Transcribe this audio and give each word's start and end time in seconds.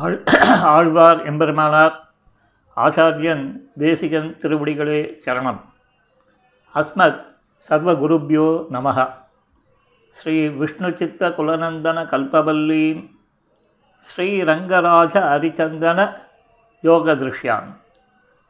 ஆழ் 0.00 0.24
ஆழ்வார் 0.62 1.32
எம்பெருமானார் 1.32 1.94
ஆச்சாரியன் 2.76 3.60
தேசிகன் 3.78 4.36
திருவடிகளே 4.40 4.98
சரணம். 5.26 5.60
அஸ்மத் 6.74 7.22
சர்வகுருப்யோ 7.68 8.66
நமः 8.70 9.08
ஸ்ரீ 10.10 10.48
விஷ்ணுசித்த 10.48 11.30
குலநந்தன 11.38 12.04
கல்பவல்லீம் 12.12 13.10
ஸ்ரீரங்கராஜ 14.08 15.14
ஹரிச்சந்தன 15.30 16.12
யோகதிருஷ்யாம். 16.82 17.68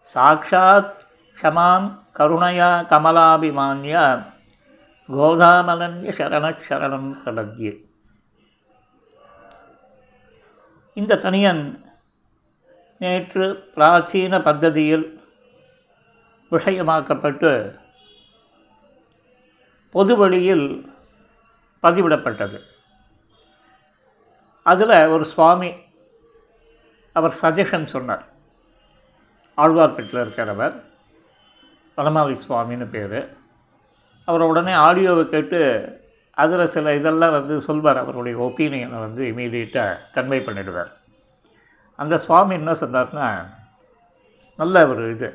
சாட்சாத் 0.00 0.94
க்ஷமாம் 1.42 1.90
கருணையா 2.18 2.70
கமலாபிமான்ய 2.92 4.24
கோதாமலன்ய 5.08 6.12
சரணம் 6.68 7.14
பிரபத்யே. 7.24 7.85
இந்த 10.96 11.16
தனியன் 11.16 11.92
நேற்று 12.98 13.70
பிராச்சீன 13.74 14.38
பத்ததியில் 14.41 15.20
விஷயமாக்கப்பட்டு 16.50 17.78
பொது 19.91 20.16
வழியில் 20.16 20.92
பதிவிடப்பட்டது. 21.82 22.60
அதில் 24.62 25.06
ஒரு 25.06 25.24
சுவாமி 25.24 25.72
அவர் 27.12 27.36
சஜஷன் 27.42 27.84
சொன்னார். 27.84 28.27
ஆழ்வார்பேட்டில் 29.56 30.24
இருக்கிறவர் 30.24 30.83
வனமாலி 31.97 32.36
சுவாமின்னு 32.48 32.88
பேர். 32.88 33.36
அவர் 34.24 34.41
உடனே 34.41 34.72
ஆடியோவை 34.72 35.24
கேட்டு 35.24 35.60
அதில் 36.36 36.66
சில 36.66 36.95
இதெல்லாம் 36.95 37.32
வந்து 37.32 37.54
சொல்வார் 37.60 37.96
அவருடைய 37.96 38.38
ஒப்பீனியனை 38.38 38.98
வந்து 39.00 39.22
இமீடியட்டாக 39.24 40.00
கன்வே 40.14 40.38
பண்ணிடுவார். 40.46 40.90
அந்த 41.98 42.18
சுவாமி 42.18 42.54
என்ன 42.54 42.72
சொன்னார்னா 42.72 43.27
நல்ல 44.58 44.88
ஒரு 44.88 45.11
இது. 45.11 45.28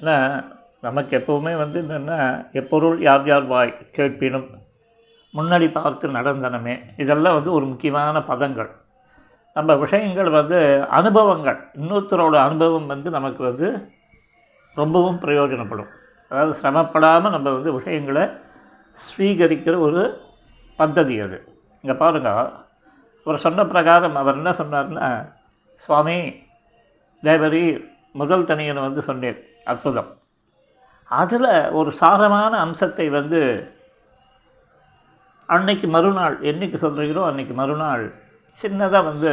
ஏன்னா 0.00 0.16
நமக்கு 0.80 1.12
எப்போவுமே 1.18 1.52
வந்து 1.56 1.78
என்னென்னா 1.82 2.18
எப்பொருள் 2.52 2.98
யார் 3.00 3.26
யார் 3.26 3.46
வாய் 3.46 3.72
கேட்பினும் 3.92 4.48
முன்னாடி 5.34 5.72
பார்த்து 5.72 6.08
நடந்தனமே 6.08 6.74
இதெல்லாம் 6.96 7.34
வந்து 7.34 7.52
ஒரு 7.52 7.66
முக்கியமான 7.66 8.22
பதங்கள். 8.22 8.70
நம்ம 9.56 9.74
விஷயங்கள் 9.74 10.30
வந்து 10.30 10.58
அனுபவங்கள். 10.88 11.58
இன்னொருத்தரோட 11.80 12.36
அனுபவம் 12.36 12.86
வந்து 12.86 13.10
நமக்கு 13.10 13.42
வந்து 13.42 13.68
ரொம்பவும் 14.76 15.20
பிரயோஜனப்படும். 15.20 15.90
அதாவது 16.30 16.54
சிரமப்படாமல் 16.62 17.30
நம்ம 17.30 17.50
வந்து 17.50 17.72
விஷயங்களை 17.72 18.24
ஸ்வீகரிக்கிற 19.06 19.74
ஒரு 19.78 20.02
பద్ధதி 20.78 21.16
அது. 21.26 21.38
இங்கே 21.84 21.96
பாருங்கள் 22.02 22.50
அவர் 23.26 23.44
சொன்ன 23.46 23.64
பிரகாரம் 23.64 24.16
அவர் 24.20 24.38
என்ன 24.40 24.50
சொன்னார்னா 24.60 25.08
சுவாமி 25.80 26.18
தேவரி 27.22 27.64
முதல் 28.12 28.48
தனியனை 28.50 28.80
வந்து 28.82 29.02
சொன்னேன் 29.02 29.38
அற்புதம். 29.64 30.10
அதில் 31.10 31.50
ஒரு 31.70 31.90
சாரமான 32.00 32.52
அம்சத்தை 32.66 33.06
வந்து 33.08 33.40
அன்னைக்கு 35.48 35.86
மறுநாள் 35.86 36.36
என்றைக்கு 36.40 36.78
சொல்கிறீங்களோ 36.82 37.22
அன்றைக்கி 37.28 37.54
மறுநாள் 37.54 38.04
சின்னதாக 38.56 39.04
வந்து 39.04 39.32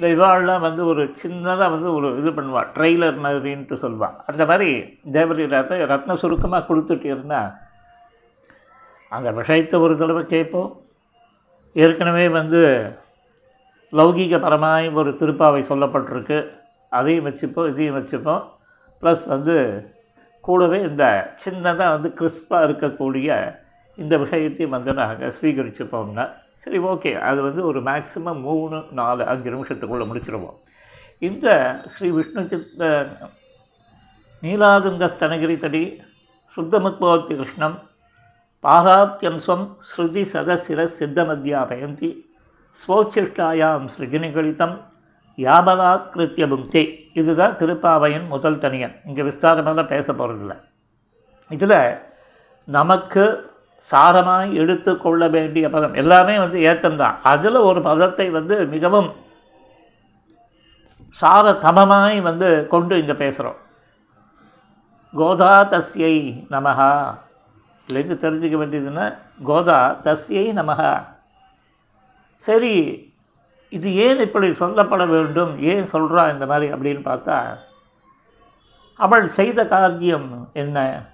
இந்த 0.00 0.08
இவாள்லாம் 0.14 0.64
வந்து 0.66 0.82
ஒரு 0.86 1.02
சின்னதாக 1.22 1.68
வந்து 1.70 1.88
ஒரு 1.92 2.08
இது 2.20 2.30
பண்ணுவாள் 2.30 2.68
ட்ரெய்லர் 2.74 3.16
மாதிரின்ட்டு 3.24 3.76
சொல்லுவாள் 3.84 4.16
அந்த 4.26 4.42
மாதிரி 4.46 4.68
தேவரி 5.12 5.46
ரத்த 5.46 5.78
ரத்ன 5.92 6.16
சுருக்கமாக 6.16 6.66
கொடுத்துட்டீங்கன்னா 6.68 7.40
அந்த 9.08 9.32
விஷயத்தை 9.32 9.80
ஒரு 9.80 9.96
தடவை 9.96 10.24
கேட்போம். 10.24 10.80
ஏற்கனவே 11.72 12.28
வந்து 12.28 12.92
லௌகீகபரமாய் 13.92 14.92
ஒரு 14.92 15.10
திருப்பாவை 15.10 15.62
சொல்லப்பட்டிருக்கு. 15.68 16.50
அதையும் 16.88 17.26
வச்சுப்போம் 17.26 17.68
இதையும் 17.68 17.96
வச்சுப்போம். 17.96 18.42
ப்ளஸ் 19.02 19.28
வந்து 19.28 19.56
கூடவே 20.40 20.80
இந்த 20.82 21.32
சின்னதாக 21.44 21.76
வந்து 21.76 22.14
கிறிஸ்பாக 22.18 22.66
இருக்கக்கூடிய 22.68 23.56
இந்த 23.96 24.18
விஷயத்தையும் 24.18 24.70
வந்து 24.70 24.94
நாங்கள் 24.94 25.32
ஸ்வீகரிச்சுப்போம்னா 25.40 26.32
சரி 26.54 26.78
ஓகே. 26.78 27.20
அது 27.20 27.42
வந்து 27.42 27.64
ஒரு 27.64 27.80
மேக்ஸிமம் 27.80 28.40
மூணு 28.40 28.84
நாலு 28.90 29.24
அஞ்சு 29.24 29.50
நிமிஷத்துக்குள்ளே 29.50 30.06
முடிச்சிடுவோம் 30.10 30.56
இந்த 31.18 31.48
ஸ்ரீ 31.86 32.08
விஷ்ணு 32.08 32.48
சித்த 32.48 33.06
நீலாதுங்க 34.42 35.08
ஸ்தனகிரி 35.18 35.58
தடி 35.58 36.00
சுத்தமுத்பவத்தி 36.56 37.34
கிருஷ்ணம் 37.36 37.87
பாராத்தியம்சம் 38.64 39.64
ஸ்ருதி 39.88 40.22
சதசிர 40.32 40.80
சித்தமத்யாபயந்தி 40.98 42.10
ஸ்வோச்சிஷ்டாயாம் 42.78 43.86
சிருஜனிகளித்தம் 43.94 44.76
யாபலாத் 45.38 46.08
கிருத்திய 46.14 46.44
புக்தி 46.52 46.82
இதுதான் 47.20 47.54
திருப்பாவையின் 47.60 48.26
முதல் 48.26 48.58
தனியன். 48.58 48.94
இங்கே 49.06 49.22
விஸ்தாரமெல்லாம் 49.28 49.92
பேச 49.92 50.06
போகிறதில்ல 50.12 50.54
இதில் 51.50 51.76
நமக்கு 52.68 53.24
சாரமாய் 53.84 54.50
எடுத்துக்கொள்ள 54.62 55.22
வேண்டிய 55.28 55.64
பதம் 55.70 55.94
எல்லாமே 55.94 56.34
வந்து 56.38 56.58
ஏத்தம்தான். 56.70 57.16
அதில் 57.22 57.58
ஒரு 57.68 57.80
பதத்தை 57.80 58.26
வந்து 58.30 58.56
மிகவும் 58.66 59.08
சாரதமமாய் 61.16 62.18
வந்து 62.20 62.48
கொண்டு 62.66 62.94
இங்கே 63.02 63.16
பேசுகிறோம் 63.24 63.58
கோதா 65.14 65.54
தஸ்யை 65.72 66.14
நமகா 66.50 66.90
இதுலேருந்து 67.88 68.16
தெரிஞ்சுக்க 68.24 68.56
வேண்டியதுன்னா 68.62 69.18
கோதா 69.42 70.00
தஸ்யை 70.02 70.52
நமகா 70.52 71.06
சரி 72.36 73.06
இது 73.70 73.94
ஏன் 73.94 74.18
இப்படி 74.18 74.48
சொல்லப்பட 74.48 75.08
வேண்டும்? 75.08 75.62
ஏன் 75.62 75.86
சொல்கிறா 75.92 76.32
இந்த 76.32 76.46
மாதிரி 76.46 76.72
அப்படின்னு 76.72 77.00
பார்த்தா 77.00 77.58
அவள் 78.96 79.28
செய்த 79.28 79.66
காரியம் 79.66 80.50
என்ன? 80.52 81.04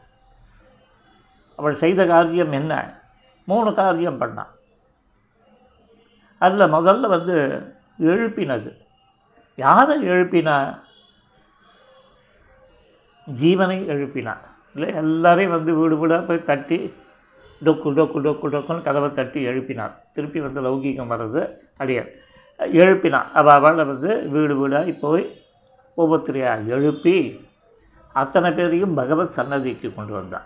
அவள் 1.57 1.75
செய்த 1.75 2.07
காரியம் 2.07 2.53
என்ன? 2.53 3.01
மூணு 3.45 3.75
காரியம் 3.75 4.21
பண்ணான் 4.21 4.53
அதில் 6.39 6.73
முதல்ல 6.73 7.09
வந்து 7.09 7.37
எழுப்பினது. 7.99 8.77
யாரை 9.57 10.09
எழுப்பினா? 10.09 10.79
ஜீவனை 13.27 13.79
எழுப்பினான் 13.95 14.53
இல்லை 14.75 14.95
எல்லாரையும் 14.95 15.53
வந்து 15.53 15.75
வீடு 15.75 15.99
வீடாக 15.99 16.23
போய் 16.23 16.45
தட்டி 16.45 16.93
டொக்கு 17.65 17.89
டொக்கு 17.89 18.21
டொக்கு 18.21 18.49
டொக்குன்னு 18.49 18.83
கதவை 18.83 19.13
தட்டி 19.13 19.47
எழுப்பினான். 19.47 19.93
திருப்பி 20.15 20.41
வந்து 20.41 20.61
லௌகீகம் 20.63 21.11
வர்றது 21.11 21.57
அடியார் 21.79 22.09
எழுப்பினான். 22.59 23.31
அவள் 23.33 23.55
அவளை 23.55 23.85
வந்து 23.85 24.29
வீடு 24.29 24.57
வீடாக 24.57 24.93
போய் 25.01 25.41
ஒவ்வொருத்தரையாக 25.97 26.67
எழுப்பி 26.67 27.47
அத்தனை 28.13 28.53
பேரையும் 28.53 28.95
பகவத் 28.95 29.29
சன்னதிக்கு 29.29 29.95
கொண்டு 29.95 30.13
வந்தான். 30.13 30.45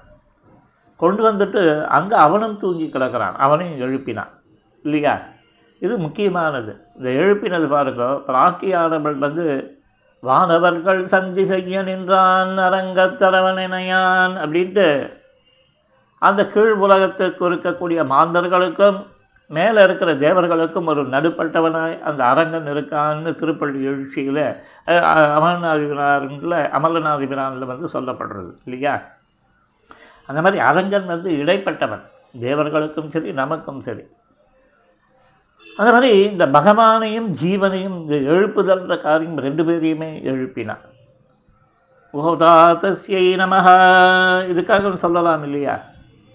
கொண்டு 0.97 1.33
வந்துட்டு 1.33 1.84
அங்கே 1.84 2.17
அவனும் 2.17 2.56
தூங்கி 2.56 2.88
கிடக்கிறான். 2.88 3.37
அவனையும் 3.37 3.81
எழுப்பினான். 3.81 4.28
இல்லையா? 4.83 5.21
இது 5.78 5.99
முக்கியமானது. 5.99 6.81
இந்த 6.97 7.11
எழுப்பினது 7.11 7.69
பாருங்க 7.69 8.22
பிராக்கியானவள் 8.27 9.15
வந்து 9.15 9.78
வானவர்கள் 10.21 11.05
சந்தி 11.05 11.45
செய்ய 11.45 11.83
நின்றான் 11.83 12.59
அரங்கத்தலைவனையான் 12.59 14.34
அப்படின்ட்டு 14.45 15.12
அந்த 16.23 16.47
கீழ் 16.47 16.73
உலகத்திற்கு 16.73 17.51
இருக்கக்கூடிய 17.51 18.01
மாந்தர்களுக்கும் 18.15 19.06
மேலே 19.51 19.83
இருக்கிற 19.83 20.15
தேவர்களுக்கும் 20.15 20.87
ஒரு 20.87 21.03
நடுப்பட்டவனாய் 21.09 22.01
அந்த 22.01 22.25
அரங்கன் 22.25 22.67
இருக்கான்னு 22.67 23.34
திருப்பள்ளி 23.34 23.81
எழுச்சியில் 23.87 24.43
அமல்நாதிபிரானில் 25.37 26.59
அமலநாதிபிரானில் 26.79 27.71
வந்து 27.71 27.89
சொல்லப்படுறது 27.93 28.50
இல்லையா? 28.65 29.03
அந்த 30.27 30.43
மாதிரி 30.43 30.62
அரங்கன் 30.62 31.06
வந்து 31.06 31.31
இடைப்பட்டவன். 31.31 32.05
தேவர்களுக்கும் 32.41 33.06
சரி 33.06 33.33
நமக்கும் 33.33 33.81
சரி. 33.81 34.05
அந்த 35.78 35.93
மாதிரி 35.93 36.22
இந்த 36.22 36.47
பகவானையும் 36.47 37.34
ஜீவனையும் 37.43 37.97
இந்த 37.99 38.15
எழுப்புதல்ன்ற 38.15 39.00
காரியம் 39.00 39.37
ரெண்டு 39.37 39.62
பேரையுமே 39.64 40.11
எழுப்பினான் 40.23 40.85
கோதாதஸ்யை 42.12 43.37
நமஹா. 43.37 43.75
இதுக்காக 44.53 44.94
சொல்லலாம் 44.94 45.43
இல்லையா? 45.43 45.81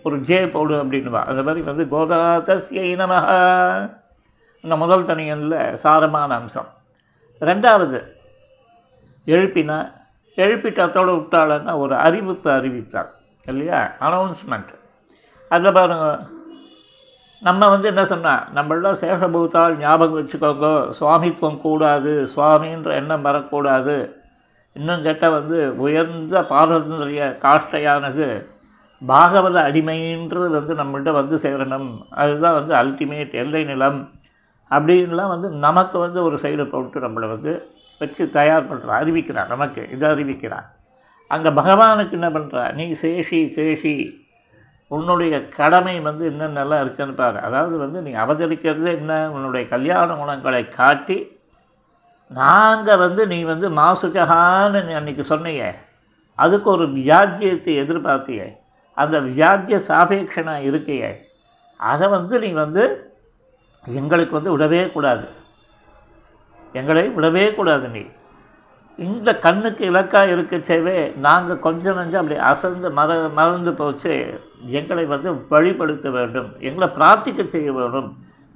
ஒரு 0.03 0.19
ஜே 0.19 0.47
போடு 0.47 0.83
அப்படின்வா 0.83 1.23
அந்த 1.23 1.43
மாதிரி 1.43 1.61
வந்து 1.61 1.83
கோதாதஸ்யை 1.87 2.95
நமஹா. 2.95 3.37
இந்த 4.61 4.75
முதல் 4.75 5.05
தனியனில் 5.05 5.77
சாரமான 5.83 6.27
அம்சம். 6.27 6.67
ரெண்டாவது 7.41 7.99
எழுப்பினா 9.25 9.91
எழுப்பிட்டத்தோடு 10.35 11.11
விட்டாளன்னா 11.17 11.77
ஒரு 11.77 11.95
அறிவிப்பு 11.95 12.51
அறிவித்தாள் 12.51 13.09
இல்லையா? 13.45 13.91
அனௌன்ஸ்மெண்ட் 13.99 14.73
அதில் 15.49 15.71
பாருங்கள் 15.71 16.19
நம்ம 17.43 17.67
வந்து 17.73 17.87
என்ன 17.91 18.03
சொன்னால் 18.11 18.43
நம்மளாம் 18.57 18.99
சேஷபூத்தால் 19.01 19.73
ஞாபகம் 19.83 20.19
வச்சுக்கோங்க 20.19 20.67
சுவாமித்துவம் 20.99 21.61
கூடாது 21.65 22.11
சுவாமின்ற 22.33 22.91
எண்ணம் 23.01 23.25
வரக்கூடாது. 23.27 23.95
இன்னும் 24.75 25.03
கேட்டால் 25.07 25.35
வந்து 25.39 25.57
உயர்ந்த 25.85 26.35
பாரம்பரிய 26.51 27.23
காஷ்டையானது 27.45 28.27
பாகவத 29.01 29.57
அடிமைன்றது 29.69 30.47
வந்து 30.57 30.73
நம்மள்கிட்ட 30.81 31.11
வந்து 31.19 31.37
சேரணும். 31.45 31.89
அதுதான் 32.21 32.57
வந்து 32.59 32.73
அல்டிமேட் 32.81 33.33
எல்லை 33.43 33.63
நிலம். 33.71 33.99
அப்படின்லாம் 34.71 35.33
வந்து 35.35 35.47
நமக்கு 35.67 35.97
வந்து 36.05 36.19
ஒரு 36.27 36.37
சைடு 36.43 36.63
போட்டு 36.69 36.99
நம்மளை 37.05 37.27
வந்து 37.35 37.51
வச்சு 38.01 38.23
தயார் 38.37 38.69
பண்ணுறான் 38.69 38.99
அறிவிக்கிறான் 39.01 39.51
நமக்கு 39.53 39.81
இதை 39.95 40.05
அறிவிக்கிறான் 40.13 40.67
அங்கே 41.31 41.51
பகவானுக்கு 41.59 42.15
என்ன 42.19 42.29
பண்ணுறா 42.29 42.63
நீ 42.77 42.85
சேஷி 43.01 43.39
சேஷி 43.57 43.93
உன்னுடைய 44.87 45.47
கடமை 45.47 45.99
வந்து 45.99 46.29
என்னென்னலாம் 46.29 46.81
இருக்குன்னு 46.81 47.13
பாரு. 47.13 47.39
அதாவது 47.39 47.77
வந்து 47.77 48.01
நீ 48.01 48.11
அவதரிக்கிறது 48.13 48.85
என்ன? 48.85 49.31
உன்னுடைய 49.31 49.67
கல்யாண 49.67 50.13
குணங்களை 50.13 50.69
காட்டி 50.69 51.41
நாங்கள் 52.29 52.97
வந்து 52.97 53.27
நீ 53.27 53.43
வந்து 53.43 53.69
மாசுஜகான்னு 53.69 54.83
நீ 54.83 54.93
அன்றைக்கி 54.93 55.23
சொன்னியே. 55.29 55.75
அதுக்கு 56.35 56.69
ஒரு 56.69 56.87
வியாஜ்யத்தை 56.87 57.75
எதிர்பார்த்தியே. 57.83 58.55
அந்த 58.95 59.21
வியாஜ்ய 59.21 59.79
சாபேட்சனாக 59.87 60.63
இருக்கையே. 60.63 61.17
அதை 61.77 62.07
வந்து 62.07 62.39
நீ 62.39 62.51
வந்து 62.51 63.13
எங்களுக்கு 63.85 64.33
வந்து 64.33 64.57
விடவே 64.57 64.91
கூடாது. 64.91 65.27
எங்களை 66.73 67.09
விடவே 67.09 67.55
கூடாது 67.55 67.89
நீ. 67.89 68.01
இந்த 68.99 69.29
கண்ணுக்கு 69.45 69.83
இலக்காக 69.91 70.33
இருக்கச்சேவே 70.35 70.97
நாங்கள் 71.25 71.63
கொஞ்சம் 71.67 71.97
நஞ்சம் 71.99 72.21
அப்படி 72.21 72.35
அசந்து 72.49 72.89
மற 72.99 73.15
மறந்து 73.37 73.71
போச்சு 73.79 74.13
எங்களை 74.79 75.05
வந்து 75.13 75.29
வழிபடுத்த 75.53 76.07
வேண்டும் 76.17 76.49
எங்களை 76.67 76.87
பிரார்த்திக்க 76.97 77.43
செய்ய 77.55 77.69
வேண்டும். 77.77 78.09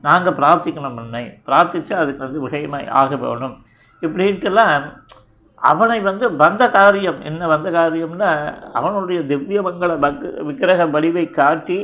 நாங்கள் 0.03 0.37
பிரார்த்திக்கணும் 0.39 0.97
முன்னை 0.97 1.23
பிரார்த்திச்சு 1.47 1.93
அதுக்கு 2.01 2.25
வந்து 2.25 2.43
விஷயமாய் 2.45 2.91
ஆக 3.01 3.15
வேணும். 3.23 3.55
இப்படின்ட்டுலாம் 4.01 4.85
அவனை 5.61 5.99
வந்து 6.09 6.25
வந்த 6.43 6.63
காரியம் 6.77 7.19
என்ன 7.29 7.47
வந்த 7.53 7.69
காரியம்னா 7.77 8.31
அவனுடைய 8.79 9.19
திவ்ய 9.31 9.61
மங்கள 9.67 9.91
பக் 10.03 10.25
விக்கிரக 10.47 10.85
வடிவை 10.95 11.25
காட்டி 11.39 11.79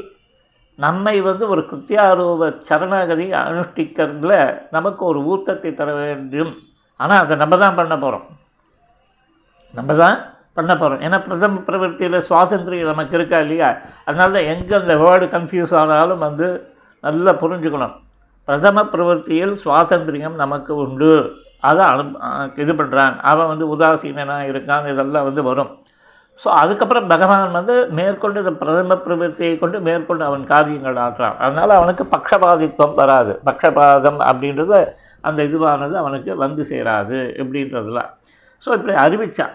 நம்மை 0.79 1.15
வந்து 1.29 1.47
ஒரு 1.53 1.61
கிருத்தியாரோப 1.71 2.51
சரணாகதி 2.67 3.25
அனுஷ்டிக்கிறதுல 3.41 4.35
நமக்கு 4.77 5.03
ஒரு 5.11 5.19
ஊக்கத்தை 5.33 5.71
தர 5.73 5.89
வேண்டும். 6.03 6.53
ஆனால் 6.99 7.21
அதை 7.23 7.35
நம்ம 7.41 7.57
தான் 7.57 7.77
பண்ண 7.81 7.93
போகிறோம் 7.97 8.25
நம்ம 9.73 9.91
தான் 10.03 10.17
பண்ண 10.57 10.71
போகிறோம் 10.79 11.03
ஏன்னா 11.05 11.17
பிரதம 11.27 11.61
பிரவர்த்தியில் 11.67 12.17
சுவாதந்திரியம் 12.27 12.91
நமக்கு 12.91 13.15
இருக்கா 13.17 13.37
இல்லையா? 13.45 13.69
அதனால 14.07 14.33
தான் 14.35 14.49
எங்கே 14.53 14.75
அந்த 14.81 14.95
வேர்டு 15.03 15.25
கன்ஃபியூஸ் 15.35 15.73
ஆனாலும் 15.81 16.23
வந்து 16.27 16.47
நல்லா 17.03 17.31
புரிஞ்சுக்கணும். 17.43 17.95
பிரதம 18.47 18.83
பிரவர்த்தியில் 18.93 19.55
சுவாதந்திரியம் 19.63 20.35
நமக்கு 20.43 20.73
உண்டு. 20.83 21.13
அதை 21.69 21.83
அனு 21.91 22.03
இது 22.63 22.73
பண்ணுறான் 22.79 23.15
அவன் 23.31 23.49
வந்து 23.51 23.65
உதாசீனாக 23.73 24.49
இருக்கான். 24.51 24.85
இதெல்லாம் 24.93 25.27
வந்து 25.29 25.43
வரும். 25.49 25.71
ஸோ 26.41 26.47
அதுக்கப்புறம் 26.61 27.09
பகவான் 27.13 27.57
வந்து 27.57 27.75
மேற்கொண்டு 27.97 28.41
இந்த 28.43 28.53
பிரதம 28.61 28.97
பிரவர்த்தியை 29.05 29.53
கொண்டு 29.63 29.77
மேற்கொண்டு 29.87 30.23
அவன் 30.29 30.45
காரியங்கள் 30.53 31.01
ஆற்றான் 31.05 31.35
அதனால் 31.43 31.77
அவனுக்கு 31.79 32.05
பக்ஷபாதித்துவம் 32.15 32.97
வராது. 33.01 33.33
பக்ஷபாதம் 33.49 34.21
அப்படின்றது 34.29 34.79
அந்த 35.29 35.39
இதுவானது 35.49 35.95
அவனுக்கு 36.03 36.31
வந்து 36.45 36.63
சேராது 36.71 37.19
எப்படின்றதுலாம் 37.41 38.11
ஸோ 38.63 38.69
இப்படி 38.77 38.93
அறிவித்தான் 39.05 39.53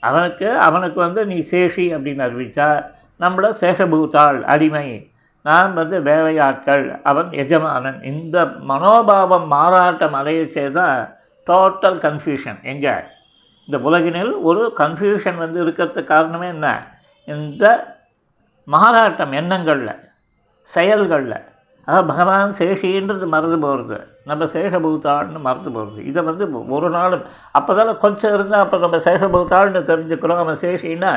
அவனுக்கு 0.00 0.58
அவனுக்கு 0.58 1.00
வந்து 1.00 1.26
நீ 1.26 1.44
சேஷி 1.50 1.96
அப்படின்னு 1.96 2.24
அறிவித்தா 2.26 2.94
நம்மள 3.20 3.54
சேஷபூத்தாள் 3.60 4.42
அடிமை. 4.42 5.10
நாம் 5.42 5.74
வந்து 5.74 6.00
வேலையாட்கள். 6.00 7.02
அவன் 7.02 7.32
எஜமானன். 7.32 8.02
இந்த 8.02 8.46
மனோபாவம் 8.46 9.46
மாறாட்டம் 9.46 10.12
அடைய 10.12 10.48
செய்தால் 10.48 11.16
டோட்டல் 11.46 11.98
கன்ஃபியூஷன் 12.06 12.62
எங்கே? 12.62 12.92
இந்த 13.66 13.90
உலகினில் 13.90 14.40
ஒரு 14.40 14.72
கன்ஃபியூஷன் 14.78 15.36
வந்து 15.36 15.66
இருக்கிறதுக்கு 15.66 16.04
காரணமே 16.04 16.46
என்ன? 16.46 16.86
இந்த 17.26 17.94
மாறாட்டம் 18.64 19.32
எண்ணங்களில் 19.32 20.10
செயல்களில். 20.62 21.44
ஆனால் 21.88 22.06
பகவான் 22.06 22.52
சேஷின்றது 22.58 23.26
மறந்து 23.26 23.58
போகிறது 23.58 23.98
நம்ம 24.24 24.44
சேஷபூத்தாள்னு 24.44 25.40
மறந்து 25.40 25.70
போகிறது 25.72 26.04
இதை 26.04 26.22
வந்து 26.22 26.44
ஒரு 26.68 26.90
நாளும் 26.90 27.24
அப்போ 27.50 27.74
தானே 27.74 27.96
கொஞ்சம் 27.96 28.34
இருந்தால் 28.34 28.60
அப்போ 28.60 28.76
நம்ம 28.76 28.96
சேஷபூத்தாள்னு 28.96 29.82
தெரிஞ்சுக்கிறோம் 29.92 30.36
அவன் 30.36 30.62
சேஷின்னா. 30.62 31.12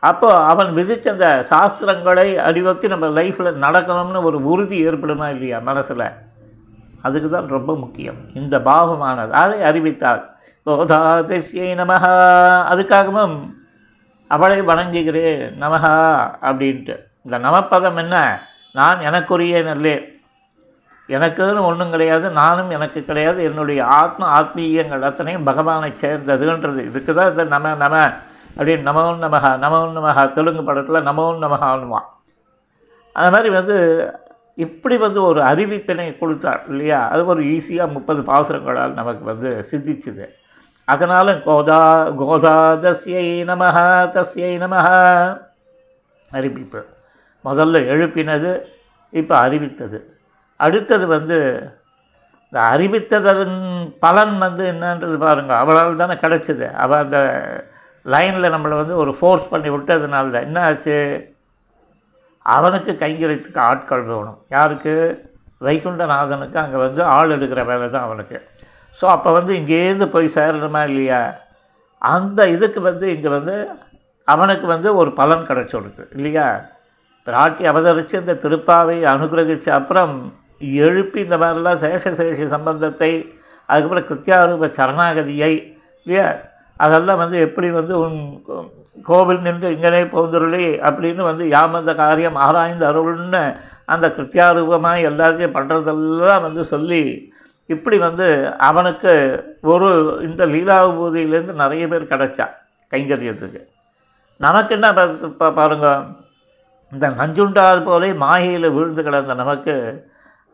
அப்போ 0.00 0.28
அவன் 0.44 0.74
விதித்த 0.74 1.10
அந்த 1.10 1.44
சாஸ்திரங்களை 1.50 2.34
அடிவத்தி 2.48 2.88
நம்ம 2.88 3.06
லைஃப்பில் 3.06 3.60
நடக்கணும்னு 3.64 4.22
ஒரு 4.22 4.44
உறுதி 4.44 4.88
ஏற்படுமா 4.88 5.28
இல்லையா 5.28 5.58
மனசில்? 5.60 6.06
அதுக்கு 7.02 7.30
தான் 7.30 7.48
ரொம்ப 7.48 7.76
முக்கியம். 7.76 8.16
இந்த 8.34 8.58
பாவமானது. 8.60 9.30
அதை 9.30 9.58
அறிவித்தாள் 9.60 10.22
கோதாதிஸ்யை 10.66 11.68
நமஹா. 11.82 12.14
அதுக்காகவும் 12.72 13.36
அவளை 14.28 14.62
வணங்குகிறேன் 14.62 15.42
நமஹா 15.58 15.96
அப்படின்ட்டு. 16.42 16.96
இந்த 17.24 17.38
நமப்பதம் 17.38 17.96
என்ன? 17.96 18.16
நான் 18.76 19.00
எனக்குரிய 19.00 19.62
நல்லே. 19.62 19.96
எனக்குன்னு 21.08 21.60
ஒன்றும் 21.60 21.90
கிடையாது 21.90 22.30
நானும் 22.30 22.70
எனக்கு 22.70 23.04
கிடையாது 23.04 23.42
என்னுடைய 23.44 23.84
ஆத்ம 23.98 24.28
ஆத்மீயங்கள் 24.38 25.02
அத்தனையும் 25.02 25.44
பகவானை 25.44 25.92
சேர்ந்ததுன்றது. 26.00 26.80
இதுக்கு 26.80 27.14
தான் 27.14 27.30
இந்த 27.30 27.44
நம 27.44 27.74
நம 27.76 27.94
அப்படின்னு 28.56 28.86
நமோன் 28.88 29.22
நமகா 29.24 29.50
நமோன் 29.64 29.96
நமகா 29.98 30.32
தெலுங்கு 30.32 30.64
படத்தில் 30.64 31.06
நமோன் 31.08 31.42
நமகான்னுவான் 31.44 32.08
அது 33.16 33.30
மாதிரி 33.30 33.50
வந்து 33.50 33.76
இப்படி 34.58 34.96
வந்து 34.96 35.22
ஒரு 35.22 35.40
அறிவிப்பினை 35.42 36.18
கொடுத்தார் 36.18 36.62
இல்லையா? 36.68 37.08
அது 37.08 37.26
ஒரு 37.26 37.42
ஈஸியாக 37.46 37.92
முப்பது 37.92 38.22
பாசுரங்களால் 38.22 38.94
நமக்கு 38.94 39.24
வந்து 39.24 39.50
சித்திச்சுது 39.70 40.26
அதனால் 40.88 41.42
கோதா 41.42 41.80
கோதா 42.18 42.54
தஸ்யை 42.76 43.24
நமஹா 43.44 43.86
தஸ்யை 44.16 44.52
நமஹா. 44.58 44.98
அறிவிப்பு. 46.30 46.80
முதல்ல 47.48 47.80
எழுப்பினது 47.92 48.50
இப்போ 49.12 49.34
அறிவித்தது. 49.46 49.98
அடுத்தது 50.60 51.04
வந்து 51.16 51.38
இந்த 52.48 52.58
அறிவித்ததன் 52.72 53.56
பலன் 54.04 54.34
வந்து 54.44 54.64
என்னன்றது 54.72 55.16
பாருங்கள் 55.24 55.60
அவளால் 55.62 56.02
தானே 56.02 56.16
கிடச்சிது. 56.24 56.66
அவள் 56.84 57.02
அந்த 57.04 57.18
லைனில் 58.06 58.52
நம்மளை 58.54 58.76
வந்து 58.82 58.94
ஒரு 59.02 59.12
ஃபோர்ஸ் 59.18 59.48
பண்ணி 59.52 59.70
விட்டதுனால 59.74 60.30
தான். 60.34 60.46
என்ன 60.48 60.58
ஆச்சு? 60.68 60.98
அவனுக்கு 62.46 62.92
கைங்கரியத்துக்கு 63.02 63.60
ஆட்கள் 63.70 64.04
வேணும். 64.10 64.38
யாருக்கு? 64.56 64.94
வைகுண்டநாதனுக்கு. 65.66 66.58
அங்கே 66.64 66.78
வந்து 66.84 67.02
ஆள் 67.16 67.34
எடுக்கிற 67.36 67.60
வேலை 67.70 67.86
தான் 67.94 68.06
அவனுக்கு. 68.08 68.38
ஸோ 68.98 69.04
அப்போ 69.14 69.30
வந்து 69.38 69.52
இங்கேருந்து 69.60 70.06
போய் 70.14 70.36
சேரணுமா 70.38 70.82
இல்லையா? 70.90 71.20
அந்த 72.02 72.40
இதுக்கு 72.54 72.80
வந்து 72.80 73.06
இங்கே 73.14 73.30
வந்து 73.36 73.56
அவனுக்கு 74.28 74.66
வந்து 74.74 74.88
ஒரு 75.00 75.10
பலன் 75.20 75.48
கிடச்சிடுது 75.50 76.04
இல்லையா? 76.16 76.46
பிராட்டி 77.26 77.64
அவதரித்து 77.66 78.16
இந்த 78.20 78.34
திருப்பாவை 78.44 78.98
அனுகிரகிச்ச 79.12 79.68
அப்புறம் 79.68 80.14
எழுப்பி 80.84 81.20
இந்த 81.20 81.36
மாதிரிலாம் 81.36 81.80
சேஷ 81.84 82.12
சேஷ 82.20 82.46
சம்பந்தத்தை 82.46 83.10
அதுக்கப்புறம் 83.68 84.08
கிருத்தியாரூப 84.08 84.68
சரணாகதியை 84.78 85.52
இல்லையா? 86.06 86.26
அதெல்லாம் 86.76 87.20
வந்து 87.22 87.36
எப்படி 87.40 87.68
வந்து 87.70 87.94
உன் 87.98 88.18
கோவில் 89.02 89.40
நின்று 89.40 89.68
இங்கனே 89.74 90.02
போந்துருளி 90.14 90.66
அப்படின்னு 90.88 91.22
வந்து 91.22 91.44
யாமந்த 91.48 91.94
காரியம் 91.94 92.36
ஆராய்ந்து 92.36 92.86
அருள்னு 92.90 93.42
அந்த 93.84 94.06
கிருத்தியாரூபமாக 94.08 95.06
எல்லாத்தையும் 95.10 95.56
பண்ணுறதெல்லாம் 95.56 96.44
வந்து 96.46 96.64
சொல்லி 96.64 97.02
இப்படி 97.68 97.98
வந்து 97.98 98.26
அவனுக்கு 98.58 99.12
ஒரு 99.62 99.88
இந்த 100.22 100.46
லீலாபூதியிலேருந்து 100.46 101.54
நிறைய 101.62 101.88
பேர் 101.88 102.10
கிடச்சா 102.12 102.46
கைங்கரியத்துக்கு. 102.92 103.60
நமக்கு 104.40 104.74
என்ன 104.74 104.88
பா 105.38 105.48
பாருங்க. 105.50 105.88
இந்த 106.92 107.06
நஞ்சுண்டார் 107.16 107.80
போலே 107.82 108.10
மாயையில் 108.16 108.74
விழுந்து 108.74 109.02
கிடந்த 109.02 109.34
நமக்கு 109.34 109.74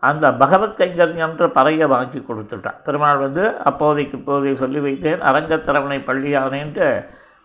அந்த 0.02 0.26
பகவத் 0.32 0.78
கைங்கரியன்ற 0.78 1.46
பறையை 1.56 1.86
வாங்கி 1.86 2.20
கொடுத்துட்டான் 2.20 2.78
பெருமாள் 2.84 3.18
வந்து 3.18 3.44
அப்போதைக்கு 3.62 4.16
இப்போதை 4.18 4.54
சொல்லி 4.54 4.80
வைத்தேன் 4.80 5.20
அரங்கத்திறவனை 5.22 5.98
பள்ளியானேன்ட்டு 6.06 6.86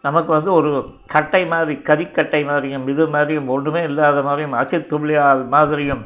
நமக்கு 0.03 0.31
வந்து 0.33 0.51
ஒரு 0.51 0.71
கட்டை 1.07 1.41
மாதிரி 1.45 1.73
கறிக்கட்டை 1.81 2.41
மாதிரியும் 2.43 2.87
இது 2.87 3.05
மாதிரியும் 3.07 3.47
ஒன்றுமே 3.47 3.81
இல்லாத 3.83 4.21
மாதிரியும் 4.21 4.57
அசித்துள்ளியால் 4.57 5.43
மாதிரியும் 5.47 6.03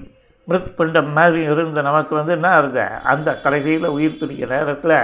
மிருத் 0.48 0.76
பிண்டம் 0.76 1.12
மாதிரி 1.12 1.42
இருந்த 1.44 1.82
நமக்கு 1.82 2.14
வந்து 2.16 2.34
என்ன 2.34 2.48
ஆகுது 2.52 2.86
அந்த 3.04 3.30
கடைசியில் 3.38 3.88
உயிர் 3.90 4.20
பிரிக்கிற 4.22 4.50
நேரத்தில் 4.50 4.98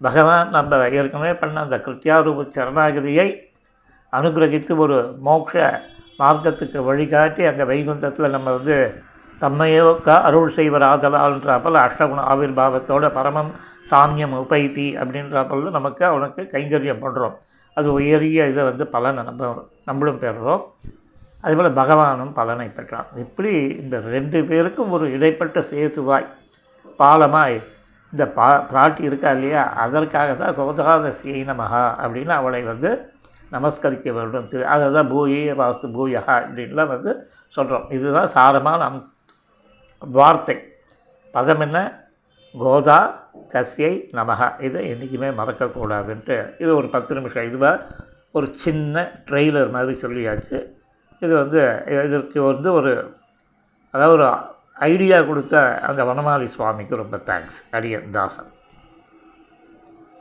பகவான் 0.00 0.50
நம்ம 0.50 0.78
ஏற்கனவே 0.90 1.32
பண்ண 1.34 1.56
அந்த 1.60 1.78
கிருத்தியாரூப 1.78 2.46
சரணாகதியை 2.54 3.28
அனுகிரகித்து 4.12 4.72
ஒரு 4.76 4.98
மோட்ச 5.24 5.54
மார்க்கத்துக்கு 6.20 6.82
வழிகாட்டி 6.84 7.44
அங்கே 7.44 7.64
வைகுந்தத்தில் 7.64 8.30
நம்ம 8.30 8.52
வந்து 8.52 8.76
தம்மையோ 9.40 10.00
க 10.00 10.16
அருள் 10.20 10.48
செய்வர் 10.48 10.82
ஆதலால்ன்றாப்பல் 10.82 11.78
அஷ்டகுண 11.82 12.24
ஆவிர்பாவத்தோட 12.32 13.12
பரமம் 13.12 13.52
சாமியம் 13.90 14.34
உபைத்தி 14.40 14.88
அப்படின்றப்பல 15.02 15.70
நமக்கு 15.70 16.04
அவனுக்கு 16.04 16.42
கைங்கரியம் 16.52 17.02
பண்ணுறோம் 17.04 17.36
அது 17.76 17.92
உயரிய 17.92 18.46
இதை 18.46 18.64
வந்து 18.64 18.86
பலனை 18.86 19.22
நம்ம 19.24 19.66
நம்மளும் 19.84 20.20
பெறுறோம். 20.20 20.62
அதேபோல் 21.40 21.78
பகவானும் 21.80 22.32
பலனை 22.32 22.68
பெற்றான் 22.68 23.06
இப்படி 23.16 23.52
இந்த 23.82 23.98
ரெண்டு 24.14 24.38
பேருக்கும் 24.44 24.90
ஒரு 24.90 25.06
இடைப்பட்ட 25.12 25.60
சேதுவாய் 25.70 26.26
பாலமாய் 26.98 27.56
இந்த 28.12 28.24
பா 28.36 28.48
பிராட்டி 28.70 29.00
இருக்கா 29.00 29.30
இல்லையா? 29.30 29.62
அதற்காக 29.84 30.34
தான் 30.34 30.56
கோதாத 30.56 31.12
நமகா 31.50 31.82
அப்படின்னு 32.02 32.28
அவளை 32.28 32.62
வந்து 32.62 32.90
நமஸ்கரிக்க 33.52 34.08
வேண்டும் 34.18 34.48
திரு 34.48 34.64
அதை 34.74 34.86
தான் 34.96 35.10
பூயே 35.12 35.42
வாஸ்து 35.60 35.86
பூயகா 35.96 36.34
இப்படின்லாம் 36.46 36.92
வந்து 36.94 37.12
சொல்கிறோம் 37.56 37.86
இதுதான் 37.96 38.30
சாரமான 38.34 38.80
அம் 38.90 39.00
வார்த்தை. 40.02 40.56
பதம் 41.34 41.62
என்ன? 41.64 41.78
கோதா 42.54 42.98
தஸ்யை 43.54 43.92
நமக 44.18 44.40
இதை 44.66 44.80
என்றைக்குமே 44.92 45.28
மறக்கக்கூடாதுன்ட்டு. 45.40 46.36
இது 46.62 46.70
ஒரு 46.76 46.88
பத்து 46.94 47.12
நிமிஷம். 47.18 47.48
இதுவாக 47.50 47.82
ஒரு 48.38 48.46
சின்ன 48.62 49.02
ட்ரெய்லர் 49.28 49.74
மாதிரி 49.76 49.94
சொல்லியாச்சு. 50.06 50.58
இது 51.22 51.32
வந்து 51.42 51.60
இதற்கு 52.06 52.38
வந்து 52.42 52.68
ஒரு 52.72 52.92
அதாவது 53.94 54.14
ஒரு 54.16 54.28
ஐடியா 54.90 55.18
கொடுத்த 55.22 55.54
அந்த 55.88 56.00
வனமாலி 56.04 56.48
சுவாமிக்கு 56.54 57.02
ரொம்ப 57.02 57.16
தேங்க்ஸ் 57.30 57.60
அரியன் 57.78 58.10
தாசன். 58.10 58.50